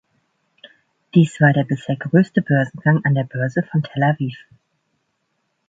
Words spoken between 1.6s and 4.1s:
bisher größte Börsengang an der Börse von Tel